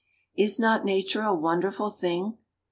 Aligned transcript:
Is 0.35 0.57
not 0.57 0.83
nature 0.83 1.21
a 1.21 1.31
wonderful 1.31 1.91
thing? 1.91 2.39